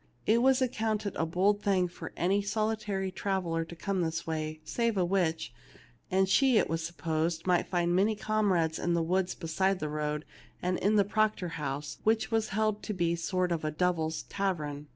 It 0.25 0.41
was 0.41 0.63
accounted 0.63 1.15
a 1.15 1.27
bold 1.27 1.61
thing 1.61 1.87
for 1.87 2.11
any 2.17 2.41
solitary 2.41 3.11
trav 3.11 3.43
eller 3.43 3.63
to 3.63 3.75
come 3.75 4.01
this 4.01 4.25
way, 4.25 4.59
save 4.65 4.97
a 4.97 5.05
witch, 5.05 5.53
and 6.09 6.27
she, 6.27 6.57
it 6.57 6.67
was 6.67 6.83
supposed, 6.83 7.45
might 7.45 7.67
find 7.67 7.95
many 7.95 8.15
comrades 8.15 8.79
in 8.79 8.95
the 8.95 9.03
woods 9.03 9.35
beside 9.35 9.77
the 9.77 9.89
road 9.89 10.25
and 10.59 10.79
in 10.79 10.95
the 10.95 11.05
Proctor 11.05 11.49
house, 11.49 11.99
which 12.03 12.31
was 12.31 12.49
held 12.49 12.81
to 12.81 12.93
be 12.95 13.13
a 13.13 13.15
sort 13.15 13.51
of 13.51 13.61
devils' 13.77 14.23
tavern. 14.23 14.87